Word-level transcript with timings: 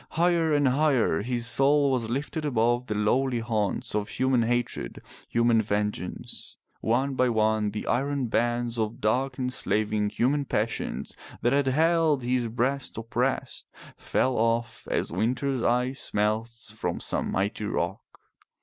Higher 0.17 0.51
and 0.51 0.67
higher 0.67 1.21
his 1.21 1.45
soul 1.45 1.91
was 1.91 2.09
lifted 2.09 2.43
above 2.43 2.87
the 2.87 2.95
lowly 2.95 3.37
haunts 3.37 3.93
of 3.93 4.09
human 4.09 4.41
hatred, 4.41 4.99
human 5.29 5.61
vengeance. 5.61 6.57
One 6.79 7.13
by 7.13 7.29
one 7.29 7.69
the 7.69 7.85
iron 7.85 8.25
bands 8.25 8.79
of 8.79 8.99
dark 8.99 9.37
enslaving 9.37 10.09
human 10.09 10.45
passions 10.45 11.15
that 11.43 11.53
had 11.53 11.67
held 11.67 12.23
his 12.23 12.47
breast 12.47 12.97
oppressed, 12.97 13.67
fell 13.95 14.37
off 14.39 14.87
as 14.89 15.11
winter's 15.11 15.61
ice 15.61 16.15
melts 16.15 16.71
from 16.71 16.99
some 16.99 17.31
mighty 17.31 17.65
rock. 17.65 18.01